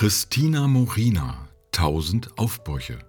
Christina 0.00 0.66
Morina, 0.66 1.46
Tausend 1.72 2.30
Aufbrüche. 2.38 3.00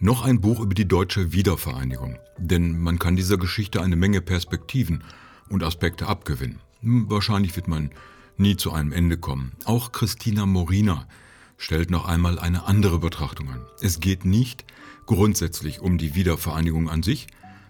Noch 0.00 0.24
ein 0.24 0.40
Buch 0.40 0.58
über 0.58 0.74
die 0.74 0.88
deutsche 0.88 1.32
Wiedervereinigung, 1.32 2.18
denn 2.36 2.76
man 2.80 2.98
kann 2.98 3.14
dieser 3.14 3.38
Geschichte 3.38 3.80
eine 3.80 3.94
Menge 3.94 4.20
Perspektiven 4.20 5.04
und 5.50 5.62
Aspekte 5.62 6.08
abgewinnen. 6.08 6.58
Hm, 6.80 7.08
wahrscheinlich 7.08 7.54
wird 7.54 7.68
man 7.68 7.92
nie 8.36 8.56
zu 8.56 8.72
einem 8.72 8.90
Ende 8.90 9.18
kommen. 9.18 9.52
Auch 9.66 9.92
Christina 9.92 10.46
Morina 10.46 11.06
stellt 11.56 11.92
noch 11.92 12.04
einmal 12.04 12.40
eine 12.40 12.66
andere 12.66 12.98
Betrachtung 12.98 13.50
an. 13.50 13.64
Es 13.82 14.00
geht 14.00 14.24
nicht 14.24 14.64
grundsätzlich 15.06 15.78
um 15.78 15.96
die 15.96 16.16
Wiedervereinigung 16.16 16.90
an 16.90 17.04
sich, 17.04 17.28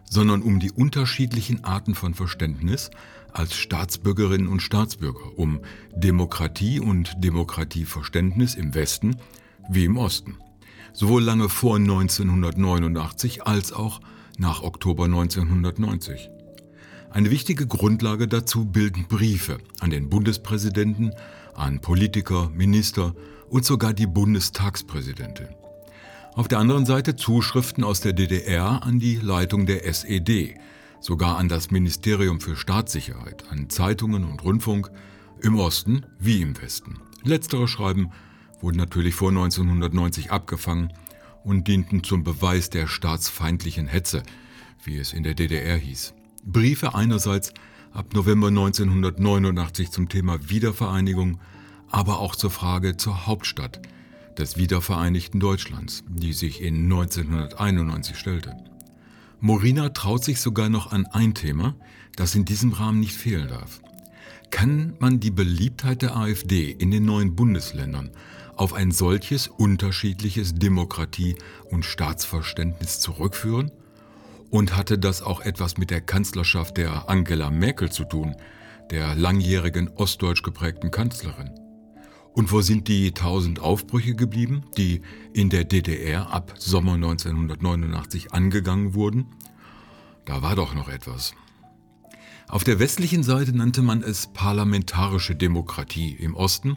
sondern 0.09 0.41
um 0.41 0.61
die 0.61 0.73
unterschiedlichen 0.73 1.63
Arten 1.65 1.95
von 1.95 2.15
Verständnis 2.15 2.91
als 3.35 3.57
Staatsbürgerinnen 3.57 4.49
und 4.49 4.61
Staatsbürger, 4.61 5.37
um 5.39 5.61
Demokratie 5.95 6.81
und 6.81 7.13
Demokratieverständnis 7.19 8.55
im 8.55 8.75
Westen 8.75 9.17
wie 9.69 9.85
im 9.85 9.97
Osten. 9.97 10.39
Sowohl 10.93 11.23
lange 11.23 11.49
vor 11.49 11.77
1989 11.77 13.43
als 13.43 13.73
auch 13.73 14.01
nach 14.39 14.63
Oktober 14.63 15.05
1990. 15.05 16.31
Eine 17.11 17.31
wichtige 17.31 17.67
Grundlage 17.67 18.29
dazu 18.29 18.65
bilden 18.65 19.07
Briefe 19.09 19.59
an 19.81 19.91
den 19.91 20.09
Bundespräsidenten, 20.09 21.13
an 21.55 21.81
Politiker, 21.81 22.51
Minister 22.51 23.15
und 23.49 23.65
sogar 23.65 23.93
die 23.93 24.07
Bundestagspräsidentin. 24.07 25.49
Auf 26.35 26.49
der 26.49 26.59
anderen 26.59 26.87
Seite 26.87 27.15
Zuschriften 27.15 27.85
aus 27.85 28.01
der 28.01 28.13
DDR 28.13 28.83
an 28.83 28.99
die 28.99 29.17
Leitung 29.17 29.67
der 29.67 29.87
SED, 29.87 30.57
sogar 31.05 31.37
an 31.37 31.51
das 31.51 31.71
Ministerium 31.71 32.41
für 32.41 32.57
Staatssicherheit, 32.57 33.45
an 33.51 33.69
Zeitungen 33.69 34.25
und 34.25 34.43
Rundfunk 34.43 34.91
im 35.43 35.59
Osten 35.59 36.07
wie 36.19 36.41
im 36.41 36.61
Westen. 36.61 36.99
Letztere 37.23 37.69
Schreiben 37.69 38.11
wurden 38.61 38.79
natürlich 38.79 39.15
vor 39.15 39.29
1990 39.29 40.33
abgefangen 40.33 40.95
und 41.45 41.69
dienten 41.69 42.03
zum 42.03 42.25
Beweis 42.25 42.71
der 42.71 42.87
staatsfeindlichen 42.87 43.87
Hetze, 43.87 44.23
wie 44.83 44.97
es 44.97 45.13
in 45.13 45.25
der 45.25 45.35
DDR 45.35 45.77
hieß. 45.77 46.15
Briefe 46.43 46.95
einerseits 46.95 47.53
ab 47.93 48.15
November 48.15 48.49
1989 48.49 49.91
zum 49.91 50.09
Thema 50.09 50.49
Wiedervereinigung, 50.49 51.39
aber 51.91 52.19
auch 52.19 52.35
zur 52.35 52.51
Frage 52.51 52.97
zur 52.97 53.27
Hauptstadt 53.27 53.83
des 54.39 54.57
wiedervereinigten 54.57 55.39
Deutschlands, 55.39 56.03
die 56.09 56.33
sich 56.33 56.63
in 56.63 56.85
1991 56.85 58.17
stellte. 58.17 58.57
Morina 59.45 59.91
traut 59.91 60.25
sich 60.25 60.41
sogar 60.41 60.71
noch 60.71 60.91
an 60.91 61.05
ein 61.05 61.35
Thema, 61.35 61.77
das 62.17 62.35
in 62.35 62.47
diesem 62.47 62.73
Rahmen 62.73 63.01
nicht 63.01 63.15
fehlen 63.15 63.49
darf. 63.49 63.83
Kann 64.51 64.95
man 65.01 65.21
die 65.21 65.31
Beliebtheit 65.31 66.01
der 66.01 66.17
AfD 66.17 66.71
in 66.71 66.91
den 66.91 67.05
neuen 67.05 67.37
Bundesländern 67.37 68.11
auf 68.57 68.73
ein 68.73 68.91
solches 68.91 69.49
unterschiedliches 69.49 70.55
Demokratie- 70.55 71.37
und 71.71 71.85
Staatsverständnis 71.85 73.01
zurückführen? 73.01 73.71
Und 74.49 74.79
hatte 74.79 74.99
das 74.99 75.21
auch 75.21 75.43
etwas 75.43 75.77
mit 75.77 75.91
der 75.91 76.01
Kanzlerschaft 76.01 76.79
der 76.79 77.11
Angela 77.11 77.51
Merkel 77.51 77.93
zu 77.93 78.05
tun, 78.05 78.37
der 78.91 79.15
langjährigen 79.15 79.89
ostdeutsch 79.89 80.43
geprägten 80.43 80.91
Kanzlerin? 80.91 81.51
Und 82.35 82.51
wo 82.51 82.61
sind 82.61 82.89
die 82.89 83.13
tausend 83.13 83.61
Aufbrüche 83.61 84.17
geblieben, 84.17 84.65
die 84.77 85.03
in 85.33 85.51
der 85.51 85.65
DDR 85.65 86.33
ab 86.33 86.55
Sommer 86.59 86.95
1989 86.95 88.33
angegangen 88.33 88.95
wurden? 88.95 89.27
Da 90.25 90.43
war 90.43 90.57
doch 90.57 90.75
noch 90.75 90.89
etwas. 90.89 91.35
Auf 92.49 92.65
der 92.65 92.81
westlichen 92.81 93.23
Seite 93.23 93.57
nannte 93.57 93.83
man 93.83 94.03
es 94.03 94.27
parlamentarische 94.27 95.37
Demokratie, 95.37 96.13
im 96.13 96.35
Osten 96.35 96.77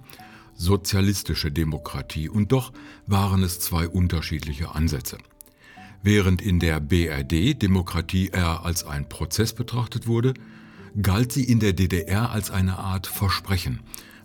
sozialistische 0.54 1.52
Demokratie, 1.52 2.30
und 2.30 2.52
doch 2.52 2.74
waren 3.06 3.44
es 3.44 3.60
zwei 3.60 3.88
unterschiedliche 3.88 4.73
Ansätze. 4.73 5.17
Während 6.04 6.42
in 6.42 6.60
der 6.60 6.80
BRD 6.80 7.62
Demokratie 7.62 8.28
eher 8.28 8.64
als 8.64 8.84
ein 8.84 9.10
Prozess 9.10 9.54
betrachtet 9.54 10.08
wurde, 10.08 10.34
galt 11.02 11.32
sie 11.32 11.44
in 11.44 11.60
der 11.60 11.73
DDR 11.73 12.32
als 12.32 12.50
eine 12.50 12.78
Art 12.78 13.08
Versprechen, 13.08 13.82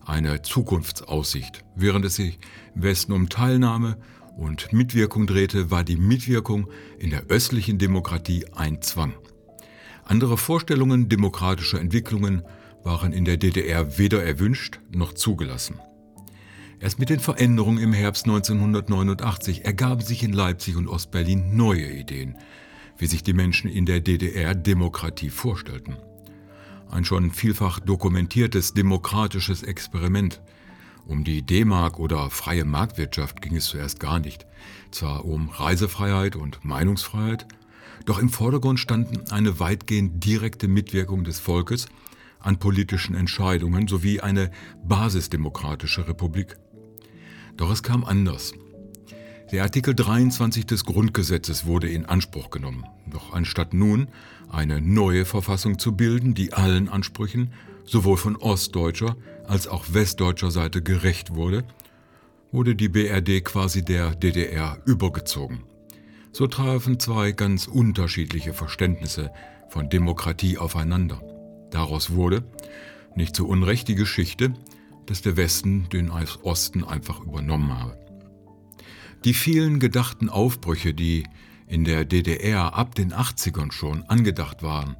eine 0.06 0.42
Zukunftsaussicht. 0.42 1.64
Während 1.74 2.04
es 2.04 2.16
sich 2.16 2.38
im 2.74 2.82
Westen 2.82 3.12
um 3.12 3.28
Teilnahme 3.28 3.96
und 4.36 4.72
Mitwirkung 4.72 5.26
drehte, 5.26 5.70
war 5.70 5.84
die 5.84 5.96
Mitwirkung 5.96 6.68
in 6.98 7.10
der 7.10 7.24
östlichen 7.26 7.78
Demokratie 7.78 8.46
ein 8.54 8.82
Zwang. 8.82 9.14
Andere 10.04 10.36
Vorstellungen 10.36 11.08
demokratischer 11.08 11.80
Entwicklungen 11.80 12.42
waren 12.82 13.12
in 13.12 13.24
der 13.24 13.36
DDR 13.36 13.98
weder 13.98 14.22
erwünscht 14.22 14.80
noch 14.90 15.12
zugelassen. 15.12 15.78
Erst 16.80 16.98
mit 16.98 17.10
den 17.10 17.20
Veränderungen 17.20 17.78
im 17.78 17.92
Herbst 17.92 18.24
1989 18.24 19.64
ergaben 19.64 20.00
sich 20.00 20.24
in 20.24 20.32
Leipzig 20.32 20.76
und 20.76 20.88
Ostberlin 20.88 21.56
neue 21.56 21.88
Ideen, 21.88 22.36
wie 22.98 23.06
sich 23.06 23.22
die 23.22 23.34
Menschen 23.34 23.70
in 23.70 23.86
der 23.86 24.00
DDR 24.00 24.54
Demokratie 24.56 25.30
vorstellten 25.30 25.96
ein 26.92 27.04
schon 27.04 27.30
vielfach 27.30 27.80
dokumentiertes 27.80 28.74
demokratisches 28.74 29.62
Experiment. 29.62 30.40
Um 31.06 31.24
die 31.24 31.42
D-Mark 31.42 31.98
oder 31.98 32.30
freie 32.30 32.64
Marktwirtschaft 32.64 33.42
ging 33.42 33.56
es 33.56 33.66
zuerst 33.66 33.98
gar 33.98 34.20
nicht. 34.20 34.46
Zwar 34.90 35.24
um 35.24 35.48
Reisefreiheit 35.48 36.36
und 36.36 36.64
Meinungsfreiheit, 36.64 37.46
doch 38.04 38.18
im 38.18 38.28
Vordergrund 38.28 38.78
standen 38.78 39.30
eine 39.30 39.58
weitgehend 39.58 40.24
direkte 40.24 40.68
Mitwirkung 40.68 41.24
des 41.24 41.40
Volkes 41.40 41.86
an 42.38 42.58
politischen 42.58 43.14
Entscheidungen 43.14 43.88
sowie 43.88 44.20
eine 44.20 44.50
basisdemokratische 44.84 46.06
Republik. 46.08 46.56
Doch 47.56 47.70
es 47.70 47.82
kam 47.82 48.04
anders. 48.04 48.52
Der 49.52 49.64
Artikel 49.64 49.94
23 49.94 50.64
des 50.64 50.86
Grundgesetzes 50.86 51.66
wurde 51.66 51.86
in 51.86 52.06
Anspruch 52.06 52.48
genommen. 52.48 52.86
Doch 53.10 53.34
anstatt 53.34 53.74
nun 53.74 54.08
eine 54.50 54.80
neue 54.80 55.26
Verfassung 55.26 55.78
zu 55.78 55.92
bilden, 55.94 56.32
die 56.32 56.54
allen 56.54 56.88
Ansprüchen 56.88 57.52
sowohl 57.84 58.16
von 58.16 58.36
ostdeutscher 58.36 59.14
als 59.46 59.68
auch 59.68 59.84
westdeutscher 59.92 60.50
Seite 60.50 60.80
gerecht 60.80 61.34
wurde, 61.34 61.64
wurde 62.50 62.74
die 62.74 62.88
BRD 62.88 63.44
quasi 63.44 63.84
der 63.84 64.14
DDR 64.14 64.78
übergezogen. 64.86 65.64
So 66.32 66.46
trafen 66.46 66.98
zwei 66.98 67.32
ganz 67.32 67.66
unterschiedliche 67.66 68.54
Verständnisse 68.54 69.32
von 69.68 69.90
Demokratie 69.90 70.56
aufeinander. 70.56 71.20
Daraus 71.70 72.12
wurde, 72.12 72.42
nicht 73.16 73.36
zu 73.36 73.46
Unrecht, 73.46 73.88
die 73.88 73.96
Geschichte, 73.96 74.54
dass 75.04 75.20
der 75.20 75.36
Westen 75.36 75.90
den 75.90 76.10
Osten 76.10 76.84
einfach 76.84 77.20
übernommen 77.20 77.78
habe. 77.78 78.01
Die 79.24 79.34
vielen 79.34 79.78
gedachten 79.78 80.28
Aufbrüche, 80.28 80.94
die 80.94 81.22
in 81.68 81.84
der 81.84 82.04
DDR 82.04 82.74
ab 82.74 82.96
den 82.96 83.12
80ern 83.12 83.70
schon 83.70 84.02
angedacht 84.02 84.64
waren, 84.64 84.96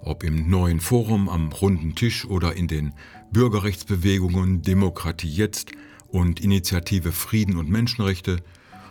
ob 0.00 0.24
im 0.24 0.50
neuen 0.50 0.80
Forum 0.80 1.28
am 1.28 1.52
runden 1.52 1.94
Tisch 1.94 2.24
oder 2.24 2.56
in 2.56 2.66
den 2.66 2.92
Bürgerrechtsbewegungen 3.30 4.62
Demokratie 4.62 5.30
jetzt 5.30 5.70
und 6.08 6.40
Initiative 6.40 7.12
Frieden 7.12 7.56
und 7.56 7.70
Menschenrechte, 7.70 8.38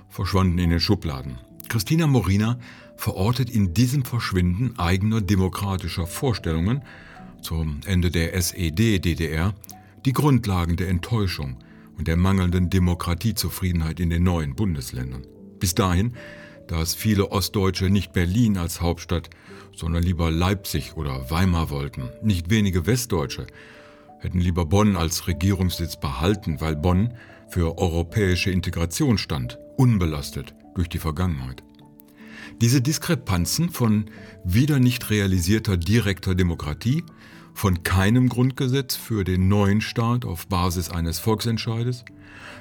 verschwanden 0.07 0.57
in 0.57 0.69
den 0.69 0.79
Schubladen. 0.79 1.37
Christina 1.67 2.07
Morina 2.07 2.57
verortet 2.95 3.49
in 3.49 3.73
diesem 3.73 4.05
Verschwinden 4.05 4.79
eigener 4.79 5.19
demokratischer 5.19 6.07
Vorstellungen 6.07 6.81
zum 7.41 7.81
Ende 7.85 8.09
der 8.09 8.33
SED-DDR 8.35 9.53
die 10.05 10.13
Grundlagen 10.13 10.77
der 10.77 10.87
Enttäuschung, 10.87 11.57
und 12.01 12.07
der 12.07 12.17
mangelnden 12.17 12.71
Demokratiezufriedenheit 12.71 13.99
in 13.99 14.09
den 14.09 14.23
neuen 14.23 14.55
Bundesländern. 14.55 15.27
Bis 15.59 15.75
dahin, 15.75 16.15
dass 16.65 16.95
viele 16.95 17.31
Ostdeutsche 17.31 17.91
nicht 17.91 18.11
Berlin 18.11 18.57
als 18.57 18.81
Hauptstadt, 18.81 19.29
sondern 19.75 20.01
lieber 20.01 20.31
Leipzig 20.31 20.97
oder 20.97 21.29
Weimar 21.29 21.69
wollten. 21.69 22.09
Nicht 22.23 22.49
wenige 22.49 22.87
Westdeutsche 22.87 23.45
hätten 24.19 24.39
lieber 24.39 24.65
Bonn 24.65 24.95
als 24.95 25.27
Regierungssitz 25.27 25.99
behalten, 25.99 26.59
weil 26.59 26.75
Bonn 26.75 27.13
für 27.49 27.77
europäische 27.77 28.49
Integration 28.49 29.19
stand, 29.19 29.59
unbelastet 29.77 30.55
durch 30.73 30.89
die 30.89 30.97
Vergangenheit. 30.97 31.61
Diese 32.61 32.81
Diskrepanzen 32.81 33.69
von 33.69 34.05
wieder 34.43 34.79
nicht 34.79 35.09
realisierter 35.09 35.77
direkter 35.77 36.35
Demokratie 36.35 37.03
von 37.53 37.83
keinem 37.83 38.29
Grundgesetz 38.29 38.95
für 38.95 39.23
den 39.23 39.47
neuen 39.47 39.81
Staat 39.81 40.25
auf 40.25 40.47
Basis 40.47 40.89
eines 40.89 41.19
Volksentscheides 41.19 42.05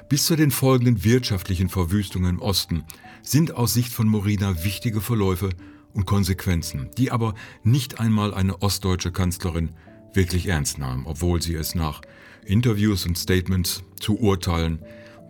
bis 0.09 0.25
zu 0.25 0.35
den 0.35 0.51
folgenden 0.51 1.03
wirtschaftlichen 1.03 1.69
Verwüstungen 1.69 2.35
im 2.35 2.41
Osten 2.41 2.83
sind 3.21 3.55
aus 3.55 3.73
Sicht 3.73 3.93
von 3.93 4.07
Morina 4.07 4.63
wichtige 4.63 5.01
Verläufe 5.01 5.49
und 5.93 6.05
Konsequenzen, 6.05 6.89
die 6.97 7.11
aber 7.11 7.33
nicht 7.63 7.99
einmal 7.99 8.33
eine 8.33 8.61
ostdeutsche 8.61 9.11
Kanzlerin 9.11 9.71
wirklich 10.13 10.47
ernst 10.47 10.77
nahm, 10.77 11.05
obwohl 11.05 11.41
sie 11.41 11.55
es 11.55 11.75
nach 11.75 12.01
Interviews 12.45 13.05
und 13.05 13.17
Statements 13.17 13.83
zu 13.99 14.19
urteilen 14.19 14.83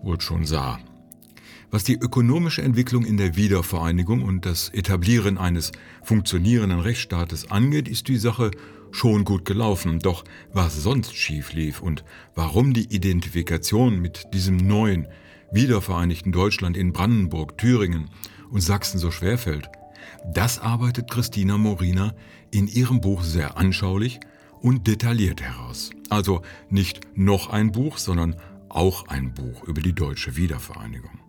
wohl 0.04 0.20
schon 0.20 0.46
sah. 0.46 0.80
Was 1.72 1.86
die 1.86 1.96
ökonomische 1.96 2.62
Entwicklung 2.62 3.06
in 3.06 3.16
der 3.16 3.38
Wiedervereinigung 3.38 4.24
und 4.24 4.46
das 4.46 4.68
Etablieren 4.68 5.38
eines 5.38 5.72
funktionierenden 6.04 6.82
Rechtsstaates 6.82 7.50
angeht, 7.50 7.88
ist 7.88 8.10
die 8.10 8.18
Sache 8.18 8.52
schon 8.92 9.24
gut 9.24 9.46
gelaufen. 9.46 10.00
Doch 10.00 10.26
was 10.52 10.84
sonst 10.84 11.16
schief 11.16 11.54
lief 11.54 11.82
und 11.82 12.04
warum 12.36 12.74
die 12.74 12.94
Identifikation 12.94 14.02
mit 14.02 14.34
diesem 14.34 14.58
neuen, 14.58 15.08
wiedervereinigten 15.54 16.34
Deutschland 16.34 16.76
in 16.76 16.92
Brandenburg, 16.92 17.58
Thüringen 17.58 18.10
und 18.50 18.60
Sachsen 18.60 19.00
so 19.00 19.10
schwer 19.10 19.38
fällt, 19.38 19.70
das 20.34 20.60
arbeitet 20.60 21.10
Christina 21.10 21.58
Morina 21.58 22.14
in 22.52 22.68
ihrem 22.68 23.00
Buch 23.00 23.24
sehr 23.24 23.56
anschaulich 23.56 24.20
und 24.60 24.88
detailliert 24.88 25.42
heraus. 25.42 25.92
Also 26.10 26.42
nicht 26.70 27.00
noch 27.16 27.50
ein 27.50 27.72
Buch, 27.72 27.98
sondern 27.98 28.36
auch 28.68 29.08
ein 29.08 29.34
Buch 29.34 29.64
über 29.64 29.80
die 29.80 29.94
deutsche 29.94 30.36
Wiedervereinigung. 30.36 31.21